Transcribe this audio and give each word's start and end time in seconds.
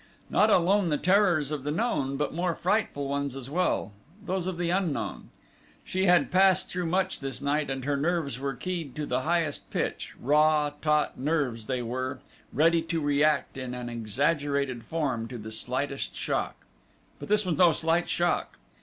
Not 0.31 0.49
alone 0.49 0.89
the 0.89 0.97
terrors 0.97 1.51
of 1.51 1.63
the 1.63 1.69
known 1.69 2.17
but 2.17 2.33
more 2.33 2.55
frightful 2.55 3.07
ones 3.07 3.35
as 3.35 3.51
well 3.51 3.91
those 4.25 4.47
of 4.47 4.57
the 4.57 4.71
unknown. 4.71 5.29
She 5.83 6.07
had 6.07 6.31
passed 6.31 6.69
through 6.69 6.87
much 6.87 7.19
this 7.19 7.39
night 7.39 7.69
and 7.69 7.85
her 7.85 7.95
nerves 7.95 8.39
were 8.39 8.55
keyed 8.55 8.95
to 8.95 9.05
the 9.05 9.21
highest 9.21 9.69
pitch 9.69 10.15
raw, 10.19 10.71
taut 10.81 11.19
nerves, 11.19 11.67
they 11.67 11.83
were, 11.83 12.17
ready 12.51 12.81
to 12.81 12.99
react 12.99 13.57
in 13.57 13.75
an 13.75 13.89
exaggerated 13.89 14.83
form 14.83 15.27
to 15.27 15.37
the 15.37 15.51
slightest 15.51 16.15
shock. 16.15 16.65
But 17.19 17.29
this 17.29 17.45
was 17.45 17.59
no 17.59 17.71
slight 17.71 18.09
shock. 18.09 18.57